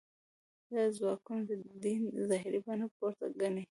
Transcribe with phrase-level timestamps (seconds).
[0.73, 1.51] دا ځواکونه د
[1.83, 3.59] دین ظاهري بڼه پورته ګڼي.